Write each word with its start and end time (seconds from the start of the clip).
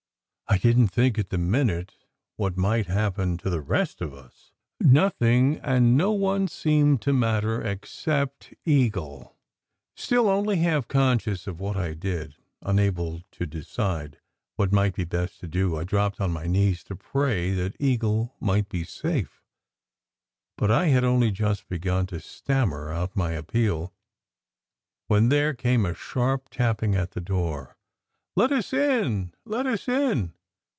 I 0.47 0.57
didn 0.57 0.89
t 0.89 0.93
think 0.95 1.17
at 1.17 1.29
the 1.29 1.37
minute 1.37 1.95
what 2.35 2.57
might 2.57 2.87
happen 2.87 3.37
to 3.37 3.49
the 3.49 3.61
rest 3.61 4.01
of 4.01 4.13
us. 4.13 4.51
Nothing 4.81 5.55
and 5.63 5.95
no 5.95 6.11
one 6.11 6.49
seemed 6.49 7.01
to 7.03 7.13
matter 7.13 7.61
except 7.61 8.53
Eagle. 8.65 9.37
Still 9.95 10.27
only 10.27 10.57
half 10.57 10.89
conscious 10.89 11.47
of 11.47 11.61
what 11.61 11.77
I 11.77 11.93
did, 11.93 12.35
unable 12.61 13.23
to 13.31 13.45
decide 13.45 14.19
what 14.57 14.73
might 14.73 14.93
be 14.93 15.05
best 15.05 15.39
to 15.39 15.47
do, 15.47 15.77
I 15.77 15.85
dropped 15.85 16.19
on 16.19 16.31
my 16.31 16.47
knees 16.47 16.83
to 16.83 16.97
pray 16.97 17.51
that 17.51 17.77
Eagle 17.79 18.35
might 18.41 18.67
be 18.67 18.83
safe. 18.83 19.41
But 20.57 20.69
I 20.69 20.87
had 20.87 21.05
only 21.05 21.31
just 21.31 21.69
begun 21.69 22.07
to 22.07 22.19
stammer 22.19 22.91
out 22.91 23.15
my 23.15 23.31
appeal 23.31 23.93
when 25.07 25.29
there 25.29 25.53
came 25.53 25.85
a 25.85 25.93
sharp 25.95 26.49
tapping 26.49 26.93
at 26.93 27.11
the 27.11 27.21
door." 27.21 27.77
Let 28.35 28.51
us 28.51 28.73
in 28.73 29.33
let 29.45 29.65
us 29.65 29.87
in 29.87 30.33